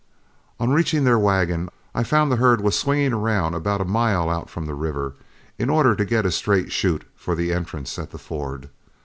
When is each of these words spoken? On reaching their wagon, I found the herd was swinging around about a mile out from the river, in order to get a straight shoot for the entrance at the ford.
On 0.59 0.71
reaching 0.71 1.03
their 1.03 1.19
wagon, 1.19 1.69
I 1.93 2.01
found 2.03 2.31
the 2.31 2.37
herd 2.37 2.59
was 2.61 2.75
swinging 2.75 3.13
around 3.13 3.53
about 3.53 3.81
a 3.81 3.85
mile 3.85 4.31
out 4.31 4.49
from 4.49 4.65
the 4.65 4.73
river, 4.73 5.13
in 5.59 5.69
order 5.69 5.95
to 5.95 6.03
get 6.05 6.25
a 6.25 6.31
straight 6.31 6.71
shoot 6.71 7.05
for 7.15 7.35
the 7.35 7.53
entrance 7.53 7.99
at 7.99 8.09
the 8.09 8.17
ford. 8.17 8.69